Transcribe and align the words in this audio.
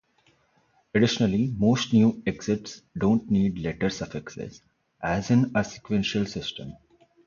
Additionally, 0.95 1.45
most 1.59 1.93
new 1.93 2.23
exits 2.25 2.81
don't 2.97 3.29
need 3.29 3.59
letter 3.59 3.91
suffixes, 3.91 4.63
as 4.99 5.29
in 5.29 5.51
a 5.53 5.63
sequential 5.63 6.25
system. 6.25 6.73